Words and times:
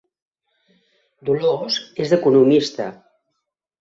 Dolors 1.29 1.77
és 2.07 2.17
economista 2.21 2.91